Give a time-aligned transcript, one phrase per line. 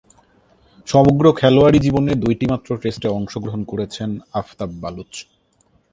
[0.87, 4.09] সমগ্র খেলোয়াড়ী জীবনে দুইটিমাত্র টেস্টে অংশগ্রহণ করেছেন
[4.33, 5.13] আফতাব বালুচ।